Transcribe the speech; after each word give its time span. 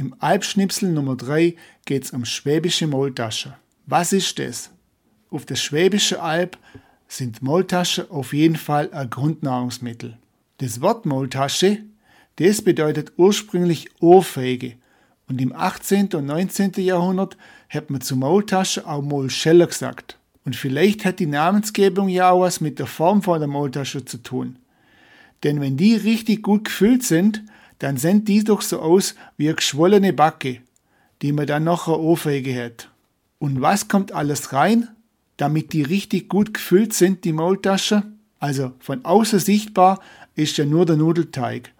Im 0.00 0.14
Alpschnipsel 0.18 0.90
Nummer 0.90 1.14
3 1.14 1.56
geht 1.84 2.04
es 2.04 2.12
um 2.12 2.24
schwäbische 2.24 2.86
Maultasche. 2.86 3.58
Was 3.84 4.14
ist 4.14 4.38
das? 4.38 4.70
Auf 5.28 5.44
der 5.44 5.56
Schwäbische 5.56 6.22
Alb 6.22 6.56
sind 7.06 7.42
Maultaschen 7.42 8.10
auf 8.10 8.32
jeden 8.32 8.56
Fall 8.56 8.90
ein 8.94 9.10
Grundnahrungsmittel. 9.10 10.16
Das 10.56 10.80
Wort 10.80 11.04
Maultasche, 11.04 11.82
das 12.36 12.62
bedeutet 12.62 13.12
ursprünglich 13.18 13.90
Ohrfeige 14.00 14.76
und 15.28 15.38
im 15.38 15.54
18. 15.54 16.14
und 16.14 16.24
19. 16.24 16.72
Jahrhundert 16.76 17.36
hat 17.68 17.90
man 17.90 18.00
zu 18.00 18.16
Maultasche 18.16 18.86
auch 18.86 19.02
Maulscheller 19.02 19.66
gesagt. 19.66 20.18
Und 20.46 20.56
vielleicht 20.56 21.04
hat 21.04 21.18
die 21.18 21.26
Namensgebung 21.26 22.08
ja 22.08 22.30
auch 22.30 22.40
was 22.40 22.62
mit 22.62 22.78
der 22.78 22.86
Form 22.86 23.20
von 23.20 23.38
der 23.38 23.48
Maultasche 23.48 24.06
zu 24.06 24.16
tun. 24.22 24.56
Denn 25.42 25.60
wenn 25.60 25.76
die 25.76 25.94
richtig 25.94 26.42
gut 26.42 26.64
gefüllt 26.64 27.02
sind, 27.02 27.42
dann 27.80 27.96
sehen 27.96 28.24
die 28.24 28.44
doch 28.44 28.62
so 28.62 28.80
aus 28.80 29.16
wie 29.36 29.48
eine 29.48 29.56
geschwollene 29.56 30.12
Backe, 30.12 30.60
die 31.22 31.32
man 31.32 31.46
dann 31.46 31.66
eine 31.66 31.98
Ohrfeige 31.98 32.64
hat. 32.64 32.88
Und 33.38 33.60
was 33.60 33.88
kommt 33.88 34.12
alles 34.12 34.52
rein, 34.52 34.88
damit 35.36 35.72
die 35.72 35.82
richtig 35.82 36.28
gut 36.28 36.54
gefüllt 36.54 36.92
sind, 36.92 37.24
die 37.24 37.32
Maultasche? 37.32 38.04
Also 38.38 38.72
von 38.80 39.04
außen 39.04 39.38
sichtbar 39.38 40.00
ist 40.34 40.58
ja 40.58 40.66
nur 40.66 40.86
der 40.86 40.96
Nudelteig. 40.96 41.72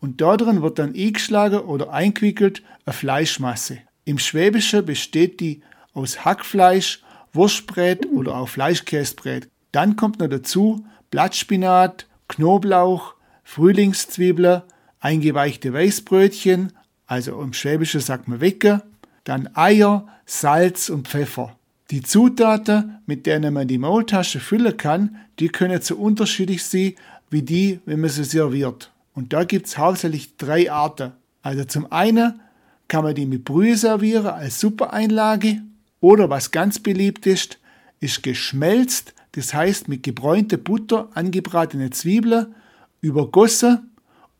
Und 0.00 0.20
darin 0.20 0.60
wird 0.60 0.78
dann 0.78 0.94
eingeschlagen 0.94 1.60
oder 1.60 1.92
eingewickelt 1.92 2.62
eine 2.84 2.92
Fleischmasse. 2.92 3.78
Im 4.04 4.18
Schwäbischen 4.18 4.84
besteht 4.84 5.40
die 5.40 5.62
aus 5.94 6.24
Hackfleisch, 6.24 7.02
Wurstbrät 7.32 8.06
oder 8.06 8.36
auch 8.36 8.48
Fleischkäsebrät. 8.48 9.48
Dann 9.72 9.96
kommt 9.96 10.18
noch 10.18 10.28
dazu 10.28 10.84
Blattspinat, 11.10 12.06
Knoblauch, 12.28 13.14
Frühlingszwiebeln, 13.44 14.62
eingeweichte 15.04 15.72
Weißbrötchen, 15.72 16.72
also 17.06 17.40
im 17.42 17.52
Schwäbischen 17.52 18.00
sagt 18.00 18.26
man 18.26 18.40
Wecke, 18.40 18.82
dann 19.24 19.50
Eier, 19.54 20.08
Salz 20.24 20.88
und 20.88 21.08
Pfeffer. 21.08 21.56
Die 21.90 22.00
Zutaten, 22.00 22.98
mit 23.04 23.26
denen 23.26 23.52
man 23.52 23.68
die 23.68 23.76
Maultasche 23.76 24.40
füllen 24.40 24.78
kann, 24.78 25.16
die 25.38 25.48
können 25.48 25.82
so 25.82 25.96
unterschiedlich 25.96 26.64
sein 26.64 26.94
wie 27.28 27.42
die, 27.42 27.80
wenn 27.84 28.00
man 28.00 28.08
sie 28.08 28.24
serviert. 28.24 28.90
Und 29.14 29.34
da 29.34 29.44
gibt 29.44 29.66
es 29.66 29.76
hauptsächlich 29.76 30.38
drei 30.38 30.72
Arten. 30.72 31.12
Also 31.42 31.64
zum 31.64 31.92
einen 31.92 32.40
kann 32.88 33.04
man 33.04 33.14
die 33.14 33.26
mit 33.26 33.44
Brühe 33.44 33.76
servieren 33.76 34.26
als 34.26 34.58
Suppeeinlage 34.60 35.60
oder 36.00 36.30
was 36.30 36.50
ganz 36.50 36.78
beliebt 36.78 37.26
ist, 37.26 37.58
ist 38.00 38.22
geschmelzt, 38.22 39.12
das 39.32 39.52
heißt 39.52 39.88
mit 39.88 40.02
gebräunter 40.02 40.56
Butter 40.56 41.10
angebratene 41.12 41.90
Zwiebeln, 41.90 42.54
übergossen 43.02 43.90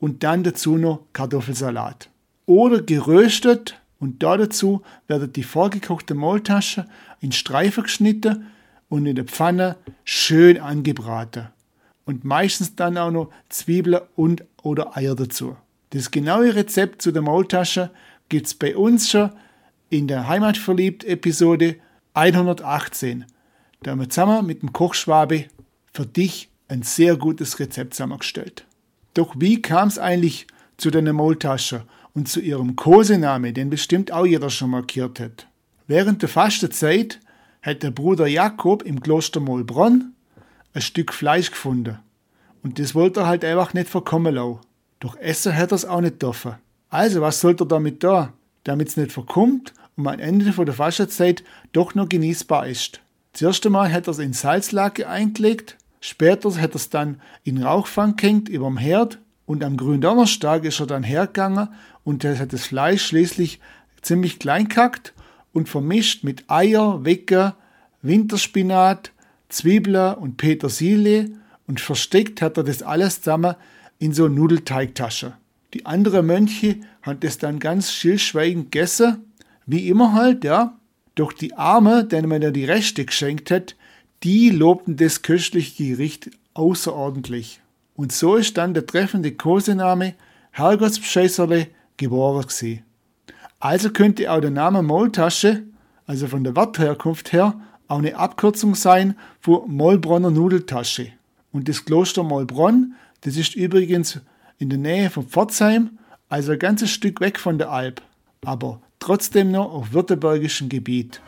und 0.05 0.23
dann 0.23 0.43
dazu 0.43 0.77
noch 0.77 1.01
Kartoffelsalat. 1.15 2.11
Oder 2.45 2.83
geröstet 2.83 3.81
und 3.99 4.23
da 4.23 4.37
dazu 4.37 4.83
werden 5.07 5.33
die 5.33 5.43
vorgekochte 5.43 6.13
Maultasche 6.13 6.85
in 7.21 7.33
Streifen 7.33 7.85
geschnitten 7.85 8.49
und 8.91 9.07
in 9.07 9.17
der 9.17 9.25
Pfanne 9.25 9.77
schön 10.05 10.61
angebraten. 10.61 11.49
Und 12.05 12.23
meistens 12.23 12.77
dann 12.77 12.99
auch 12.99 13.11
noch 13.11 13.31
Zwiebeln 13.49 14.03
und 14.15 14.45
oder 14.63 14.95
Eier 14.95 15.15
dazu. 15.15 15.57
Das 15.89 16.11
genaue 16.11 16.55
Rezept 16.55 17.01
zu 17.01 17.11
der 17.11 17.23
Maultasche 17.23 17.89
gibt 18.29 18.49
es 18.49 18.53
bei 18.55 18.77
uns 18.77 19.09
schon 19.09 19.31
in 19.89 20.07
der 20.07 20.29
Heimatverliebt-Episode 20.29 21.77
118. 22.13 23.25
Da 23.83 23.93
haben 23.93 24.01
wir 24.01 24.11
zusammen 24.11 24.45
mit 24.45 24.61
dem 24.61 24.75
Kochschwabe 24.75 25.47
für 25.95 26.05
dich 26.05 26.51
ein 26.69 26.83
sehr 26.83 27.17
gutes 27.17 27.59
Rezept 27.59 27.95
zusammengestellt. 27.95 28.67
Doch 29.15 29.35
wie 29.39 29.63
kam 29.63 29.89
es 29.89 29.99
eigentlich 29.99 30.47
zu 30.77 30.91
deiner 30.91 31.13
Maultasche 31.13 31.85
und 32.13 32.29
zu 32.29 32.41
ihrem 32.41 32.77
Kosename, 32.77 33.53
den 33.53 33.71
bestimmt 33.71 34.13
auch 34.13 34.27
jeder 34.27 34.51
schon 34.51 34.71
markiert 34.71 35.21
hat? 35.21 35.47
Während 35.87 36.23
der 36.23 36.29
Fastenzeit 36.29 37.21
hat 37.63 37.83
der 37.83 37.91
Bruder 37.91 38.27
Jakob 38.27 38.83
im 38.83 39.01
Kloster 39.01 39.41
Mollbronn 39.41 40.13
ein 40.75 40.83
Stück 40.83 41.13
Fleisch 41.13 41.51
gefunden. 41.51 41.99
Und 42.63 42.79
das 42.79 42.95
wollte 42.95 43.21
er 43.21 43.27
halt 43.27 43.45
einfach 43.45 43.75
nicht 43.75 43.89
verkommen 43.89 44.35
lassen. 44.35 44.61
Doch 45.01 45.17
essen 45.17 45.53
hätte 45.53 45.75
er 45.75 45.77
es 45.77 45.85
auch 45.85 46.01
nicht 46.01 46.23
dürfen. 46.23 46.55
Also, 46.89 47.21
was 47.21 47.41
sollte 47.41 47.65
er 47.65 47.69
damit 47.69 48.03
da? 48.03 48.33
Damit 48.65 48.89
es 48.89 48.97
nicht 48.97 49.13
verkommt 49.13 49.75
und 49.97 50.09
am 50.09 50.19
Ende 50.19 50.53
von 50.53 50.67
der 50.67 50.75
Fastenzeit 50.75 51.45
doch 51.73 51.95
noch 51.95 52.09
genießbar 52.09 52.67
ist. 52.69 53.01
Zuerst 53.33 53.67
einmal 53.67 53.93
hat 53.93 54.07
er 54.07 54.13
es 54.13 54.19
in 54.19 54.33
Salzlake 54.33 55.09
eingelegt, 55.09 55.77
später 56.05 56.55
hat 56.61 56.73
er 56.73 56.77
es 56.77 56.91
dann 56.91 57.21
in 57.45 57.63
Rauchfang 57.63 58.17
gehängt 58.17 58.49
über 58.49 58.67
dem 58.67 58.77
Herd 58.77 59.19
und 59.47 59.65
am 59.65 59.77
Gründonnerstag 59.77 60.65
ist 60.65 60.81
er 60.81 60.87
dann 60.87 61.03
hergegangen 61.03 61.69
und 62.05 62.25
hat 62.25 62.53
das 62.53 62.67
Fleisch 62.67 63.07
schließlich 63.07 63.61
ziemlich 64.03 64.39
klein 64.39 64.69
gehackt 64.69 65.15
und 65.53 65.69
vermischt 65.69 66.23
mit 66.23 66.45
Eier, 66.49 67.05
Wecker, 67.05 67.57
Winterspinat, 68.03 69.13
Zwiebeln 69.49 70.15
und 70.17 70.37
Petersilie 70.37 71.31
und 71.67 71.81
versteckt 71.81 72.43
hat 72.43 72.59
er 72.59 72.65
das 72.65 72.83
alles 72.83 73.23
zusammen 73.23 73.55
in 73.99 74.13
so 74.13 74.27
eine 74.27 74.35
Nudelteigtasche. 74.35 75.33
Die 75.73 75.87
anderen 75.87 76.27
Mönche 76.27 76.77
haben 77.03 77.21
das 77.21 77.39
dann 77.39 77.61
ganz 77.61 77.93
stillschweigend 77.93 78.71
gegessen, 78.71 79.33
wie 79.67 79.89
immer 79.89 80.13
halt, 80.13 80.45
ja. 80.45 80.79
Doch 81.15 81.33
die 81.33 81.55
Arme, 81.55 82.05
denen 82.05 82.29
man 82.29 82.43
ja 82.43 82.51
die 82.51 82.65
Rechte 82.65 83.05
geschenkt 83.05 83.51
hat, 83.51 83.77
die 84.25 84.49
lobten 84.49 84.97
das 84.97 85.23
köstliche 85.23 85.85
Gericht 85.85 86.31
außerordentlich. 86.55 87.61
Und 87.95 88.11
so 88.11 88.37
ist 88.37 88.57
dann 88.57 88.75
der 88.75 88.87
treffende 88.87 89.33
Kosename 89.33 90.15
Herrgottsbescheißerle 90.51 91.69
geboren 91.97 92.47
gewesen. 92.47 92.83
Also 93.61 93.91
könnte 93.91 94.33
auch 94.33 94.41
der 94.41 94.51
Name 94.51 94.83
Maultasche, 94.83 95.63
also 96.07 96.27
von 96.27 96.43
der 96.43 96.57
Wortherkunft 96.57 97.33
her, 97.33 97.61
auch 97.87 97.99
eine 97.99 98.17
Abkürzung 98.17 98.75
sein 98.75 99.15
für 99.41 99.67
Mollbronner 99.67 100.31
Nudeltasche. 100.31 101.09
Und 101.53 101.69
das 101.69 101.85
Kloster 101.85 102.23
Mollbronn, 102.23 102.95
das 103.21 103.37
ist 103.37 103.55
übrigens 103.55 104.21
in 104.59 104.71
der 104.71 104.79
Nähe 104.79 105.11
von 105.11 105.29
Pforzheim, 105.29 105.99
also 106.29 106.53
ein 106.53 106.59
ganzes 106.59 106.91
Stück 106.91 107.21
weg 107.21 107.39
von 107.39 107.59
der 107.59 107.71
Alp, 107.71 108.03
aber 108.45 108.81
trotzdem 108.99 109.51
noch 109.51 109.73
auf 109.73 109.93
württembergischem 109.93 110.69
Gebiet. 110.69 111.21